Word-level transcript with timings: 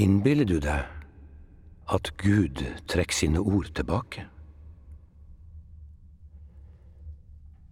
Innbiller 0.00 0.46
du 0.48 0.54
deg 0.64 0.86
at 1.92 2.08
Gud 2.22 2.62
trekker 2.88 3.12
sine 3.12 3.40
ord 3.42 3.66
tilbake? 3.76 4.22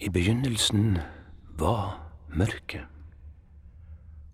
I 0.00 0.08
begynnelsen 0.08 1.02
var 1.60 1.98
mørket, 2.32 2.86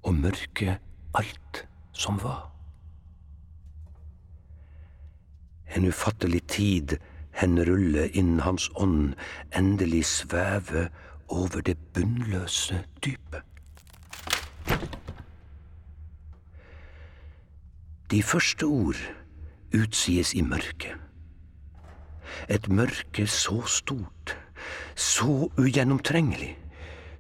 og 0.07 0.15
mørket 0.23 0.79
alt 1.19 1.65
som 1.91 2.23
var. 2.23 2.47
En 5.75 5.91
ufattelig 5.91 6.45
tid 6.47 6.95
henruller 7.43 8.07
innen 8.15 8.47
hans 8.47 8.71
ånd 8.77 9.17
endelig 9.51 10.05
svever 10.15 10.93
over 11.27 11.67
det 11.67 11.79
bunnløse 11.95 12.85
dypet. 13.03 13.50
De 18.11 18.23
første 18.23 18.67
ord 18.67 18.99
utsies 19.75 20.35
i 20.35 20.43
mørket. 20.43 20.97
Et 22.49 22.69
mørke 22.69 23.27
så 23.27 23.63
stort, 23.67 24.37
så 24.97 25.51
ugjennomtrengelig, 25.59 26.57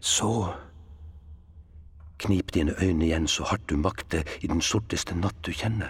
så 0.00 0.52
Knip 2.20 2.54
dine 2.54 2.74
øyne 2.82 3.04
igjen 3.04 3.28
så 3.28 3.45
hardt 3.48 3.70
du 3.70 3.76
makter 3.76 4.22
i 4.45 4.46
den 4.46 4.60
sorteste 4.60 5.14
natt 5.16 5.38
du 5.46 5.54
kjenner. 5.56 5.88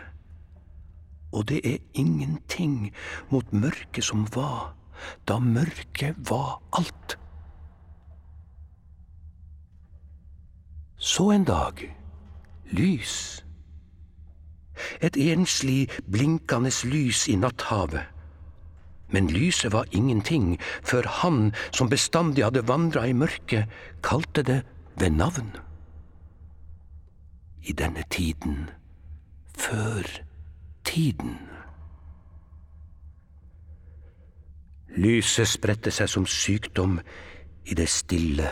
Og 1.32 1.48
det 1.48 1.58
er 1.66 1.78
ingenting 1.94 2.92
mot 3.30 3.52
mørket 3.52 4.04
som 4.04 4.28
var, 4.34 4.76
da 5.26 5.38
mørket 5.42 6.14
var 6.30 6.60
alt. 6.72 7.18
Så 10.96 11.30
en 11.30 11.44
dag 11.44 11.82
lys. 12.70 13.39
Et 15.00 15.16
enslig, 15.16 15.88
blinkende 16.12 16.70
lys 16.84 17.28
i 17.28 17.36
natthavet. 17.36 18.04
Men 19.10 19.30
lyset 19.30 19.72
var 19.72 19.88
ingenting 19.90 20.58
før 20.82 21.06
han 21.06 21.52
som 21.72 21.90
bestandig 21.90 22.44
hadde 22.44 22.68
vandra 22.68 23.06
i 23.08 23.12
mørket, 23.12 23.66
kalte 24.02 24.42
det 24.42 24.62
ved 25.00 25.10
navn. 25.10 25.56
I 27.62 27.72
denne 27.72 28.04
tiden, 28.10 28.70
før 29.58 30.06
tiden. 30.84 31.38
Lyset 34.96 35.48
spredte 35.48 35.90
seg 35.90 36.08
som 36.10 36.26
sykdom 36.26 36.98
i 37.66 37.74
det 37.74 37.88
stille, 37.88 38.48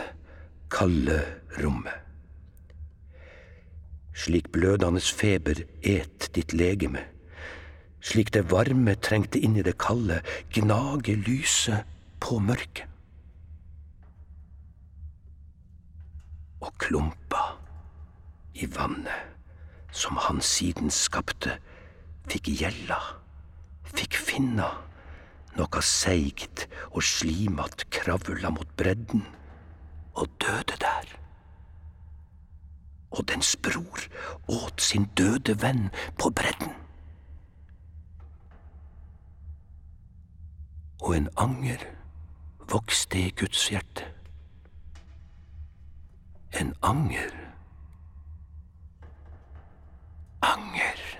kalde 0.70 1.22
rommet. 1.62 2.07
Slik 4.18 4.50
blødende 4.52 5.00
feber 5.00 5.60
et 5.86 6.30
ditt 6.34 6.52
legeme, 6.52 7.04
slik 8.02 8.32
det 8.34 8.48
varme 8.50 8.96
trengte 8.98 9.38
inn 9.38 9.54
i 9.58 9.62
det 9.62 9.76
kalde, 9.78 10.20
gnage 10.54 11.14
lyset 11.14 11.86
på 12.20 12.40
mørket. 12.42 12.86
Og 16.58 16.74
klumpa 16.82 17.44
i 18.58 18.66
vannet 18.74 19.94
som 19.94 20.18
han 20.18 20.42
siden 20.42 20.90
skapte, 20.90 21.54
fikk 22.28 22.50
gjelda, 22.58 22.98
fikk 23.94 24.18
finna, 24.18 24.72
noe 25.58 25.82
seigt 25.82 26.66
og 26.90 27.06
slimat 27.06 27.86
kravla 27.94 28.50
mot 28.54 28.68
bredden 28.78 29.24
og 30.18 30.26
døde 30.42 30.82
der. 30.82 31.14
Og 33.10 33.28
dens 33.28 33.56
bror 33.62 34.00
åt 34.48 34.82
sin 34.82 35.04
døde 35.04 35.62
venn 35.62 35.90
på 36.18 36.30
bredden. 36.30 36.72
Og 41.00 41.16
en 41.16 41.28
anger 41.36 41.84
vokste 42.70 43.18
i 43.18 43.30
Guds 43.30 43.68
hjerte. 43.68 44.04
En 46.60 46.74
anger 46.82 47.48
Anger. 50.40 51.18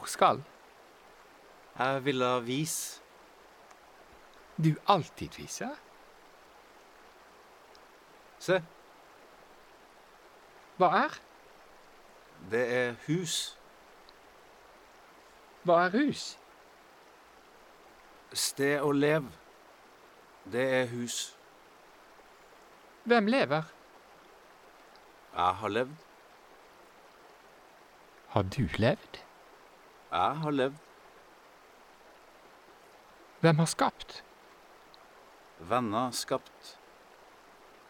Hvor 0.00 0.06
skal? 0.08 0.42
Jeg 1.78 2.04
ville 2.04 2.44
vise. 2.44 3.02
Du 4.56 4.70
alltid 4.88 5.28
viser? 5.36 5.76
Se, 8.38 8.62
Hva 10.80 10.88
er? 11.04 11.18
det 12.50 12.62
er 12.76 12.94
hus. 13.06 13.34
Hva 15.68 15.76
er 15.84 15.90
hus? 15.98 16.22
Sted 18.32 18.80
å 18.80 18.92
leve. 18.96 19.28
Det 20.52 20.64
er 20.80 20.86
hus. 20.94 21.36
Hvem 23.04 23.28
lever? 23.28 23.68
Jeg 25.36 25.54
har 25.60 25.68
levd. 25.68 25.96
Har 28.28 28.42
du 28.56 28.62
levd? 28.80 29.20
Jeg 30.10 30.36
har 30.42 30.50
levd. 30.50 30.78
Hvem 33.40 33.58
har 33.62 33.66
skapt? 33.70 34.22
Venner 35.60 36.10
skapt. 36.10 36.76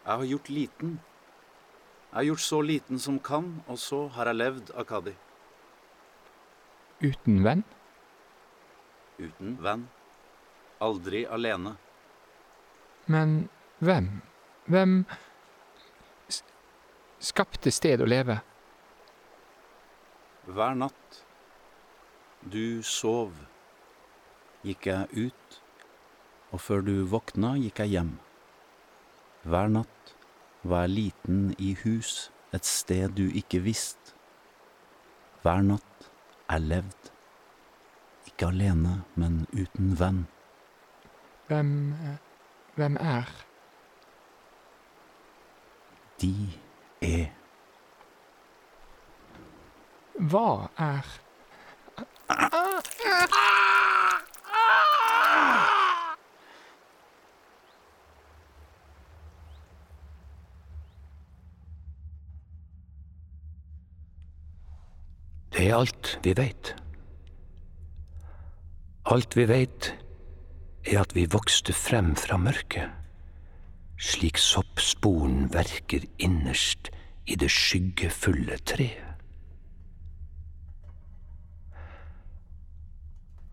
Jeg 0.05 0.17
har 0.17 0.25
gjort 0.29 0.49
liten. 0.49 0.99
Jeg 2.11 2.15
har 2.15 2.27
gjort 2.27 2.43
så 2.45 2.61
liten 2.61 2.99
som 2.99 3.17
kan, 3.19 3.63
og 3.67 3.79
så 3.79 4.07
har 4.15 4.29
jeg 4.29 4.35
levd 4.37 4.71
Akadi. 4.77 5.15
Uten 7.01 7.41
venn? 7.43 7.63
Uten 9.17 9.57
venn. 9.63 9.87
Aldri 10.81 11.23
alene. 11.25 11.75
Men 13.07 13.49
hvem? 13.79 14.21
Hvem 14.69 14.95
skapte 17.21 17.73
sted 17.73 18.01
å 18.01 18.09
leve? 18.09 18.37
Hver 20.45 20.77
natt. 20.77 21.23
Du 22.49 22.81
sov. 22.81 23.35
Gikk 24.65 24.87
jeg 24.89 25.27
ut, 25.27 25.57
og 26.49 26.61
før 26.61 26.81
du 26.81 26.93
våkna, 27.05 27.53
gikk 27.61 27.83
jeg 27.83 27.93
hjem. 27.93 28.15
Hver 29.45 29.69
natt 29.69 30.15
var 30.65 30.87
jeg 30.87 30.95
liten 30.95 31.43
i 31.61 31.75
hus, 31.83 32.31
et 32.53 32.65
sted 32.65 33.13
du 33.13 33.27
ikke 33.29 33.61
visste. 33.61 34.17
Hver 35.45 35.61
natt 35.69 36.09
jeg 36.49 36.65
levd. 36.65 37.13
Ikke 38.33 38.49
alene, 38.49 39.03
men 39.15 39.45
uten 39.53 39.93
venn. 40.01 40.25
Hvem 41.47 41.93
Hvem 42.75 42.97
er? 42.97 43.29
De 46.21 46.35
er 47.01 47.27
Hva 50.17 50.69
er? 50.77 51.05
Er 65.61 65.75
alt 65.77 66.17
vi 66.23 66.33
veit. 66.37 66.73
Alt 69.11 69.35
vi 69.37 69.47
veit, 69.49 69.93
er 70.85 71.01
at 71.01 71.15
vi 71.15 71.27
vokste 71.29 71.73
frem 71.73 72.13
fra 72.17 72.37
mørket, 72.41 72.89
slik 74.01 74.39
soppsporen 74.41 75.49
verker 75.53 76.05
innerst 76.17 76.89
i 77.29 77.37
det 77.37 77.51
skyggefulle 77.53 78.57
treet. 78.65 79.07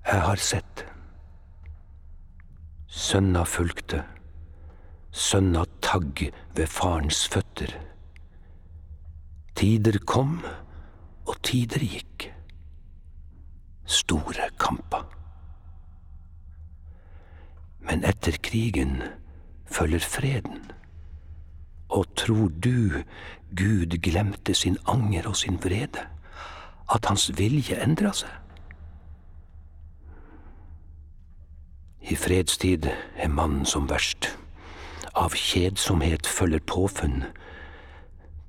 Jeg 0.09 0.23
har 0.25 0.41
sett. 0.41 0.85
Sønna 2.89 3.43
fulgte, 3.45 4.01
sønna 5.13 5.67
tagg 5.85 6.23
ved 6.57 6.71
farens 6.73 7.27
føtter. 7.29 7.75
Tider 9.59 9.99
kom, 10.09 10.39
tider 11.49 11.81
gikk. 11.81 12.29
Store 13.89 14.51
kamper. 14.61 15.07
Men 17.81 18.05
etter 18.05 18.37
krigen 18.45 19.01
følger 19.65 20.05
freden, 20.05 20.65
Og 21.89 22.05
tror 22.17 22.49
du 22.49 23.03
Gud 23.57 23.97
glemte 24.05 24.55
sin 24.55 24.77
anger 24.87 25.29
og 25.29 25.37
sin 25.37 25.57
vrede? 25.65 26.05
At 26.95 27.07
hans 27.09 27.31
vilje 27.39 27.81
endra 27.81 28.13
seg? 28.13 28.29
I 32.01 32.17
fredstid 32.17 32.91
er 33.17 33.29
mannen 33.29 33.65
som 33.65 33.89
verst. 33.89 34.37
Av 35.17 35.33
kjedsomhet 35.33 36.27
følger 36.27 36.61
påfunn, 36.61 37.25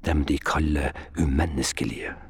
dem 0.05 0.25
de 0.25 0.37
kaller 0.37 0.91
umenneskelige. 1.15 2.28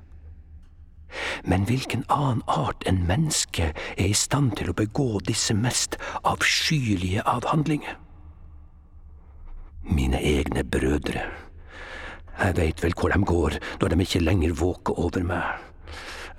Men 1.44 1.66
hvilken 1.70 2.04
annen 2.10 2.44
art 2.48 2.86
enn 2.90 3.06
menneske 3.08 3.72
er 3.74 4.06
i 4.06 4.18
stand 4.18 4.56
til 4.60 4.72
å 4.72 4.78
begå 4.78 5.22
disse 5.28 5.56
mest 5.58 5.98
avskyelige 6.28 7.26
avhandlinger? 7.30 7.98
Mine 9.90 10.22
egne 10.22 10.64
brødre. 10.64 11.26
Jeg 12.40 12.56
veit 12.56 12.84
vel 12.84 12.96
hvor 12.96 13.12
de 13.12 13.20
går 13.26 13.58
når 13.82 13.92
de 13.92 14.06
ikke 14.06 14.24
lenger 14.24 14.56
våker 14.60 15.00
over 15.00 15.26
meg. 15.28 15.66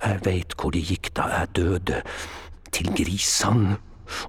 Jeg 0.01 0.21
veit 0.25 0.55
hvor 0.57 0.73
de 0.73 0.81
gikk 0.81 1.11
da 1.17 1.27
jeg 1.35 1.55
døde. 1.59 2.01
Til 2.71 2.87
grisene 2.95 3.77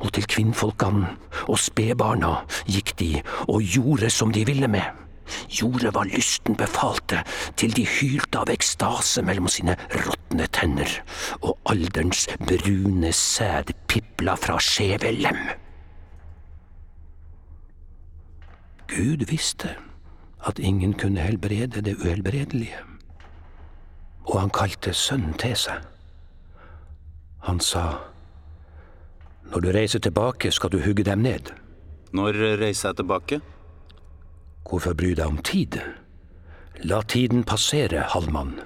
og 0.03 0.13
til 0.15 0.27
kvinnfolkene 0.29 1.15
og 1.47 1.59
spedbarna 1.59 2.35
gikk 2.67 2.93
de 2.99 3.13
og 3.49 3.63
gjorde 3.63 4.11
som 4.11 4.35
de 4.35 4.45
ville 4.47 4.69
med. 4.69 4.85
Gjorde 5.53 5.93
hva 5.95 6.05
lysten 6.09 6.57
befalte, 6.59 7.23
til 7.57 7.75
de 7.77 7.85
hylte 7.87 8.43
av 8.43 8.53
ekstase 8.53 9.23
mellom 9.27 9.49
sine 9.53 9.77
råtne 9.93 10.49
tenner, 10.55 10.99
og 11.41 11.59
alderens 11.71 12.27
brune 12.41 13.13
sæd 13.17 13.75
pipla 13.89 14.37
fra 14.41 14.59
skjeve 14.63 15.13
lem. 15.19 15.43
Gud 18.93 19.25
visste 19.31 19.77
at 20.47 20.59
ingen 20.59 20.93
kunne 20.93 21.21
helbrede 21.21 21.81
det 21.81 21.97
uhelbredelige, 21.97 22.83
og 24.27 24.41
han 24.41 24.51
kalte 24.51 24.93
sønnen 24.95 25.35
til 25.39 25.57
seg. 25.57 25.87
Han 27.43 27.61
sa, 27.61 27.99
Når 29.53 29.61
du 29.61 29.69
reiser 29.75 29.99
tilbake, 29.99 30.51
skal 30.51 30.71
du 30.71 30.79
hugge 30.81 31.03
dem 31.05 31.19
ned. 31.19 31.51
Når 32.13 32.33
reiser 32.61 32.89
jeg 32.89 32.97
tilbake? 32.97 33.41
Hvorfor 34.69 34.95
bry 34.95 35.13
deg 35.15 35.27
om 35.27 35.39
tid? 35.43 35.79
La 36.83 37.03
tiden 37.03 37.45
passere, 37.45 38.05
halvmann. 38.15 38.61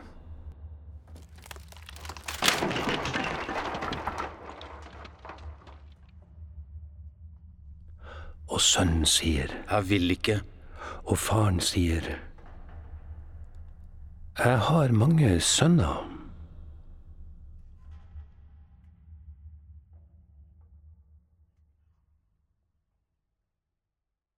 Og 8.49 8.61
sønnen 8.61 9.07
sier, 9.07 9.51
Jeg 9.71 9.89
vil 9.91 10.11
ikke. 10.11 10.41
og 11.05 11.19
faren 11.19 11.61
sier, 11.61 12.03
Jeg 14.39 14.59
har 14.59 14.93
mange 14.93 15.41
sønner, 15.41 16.16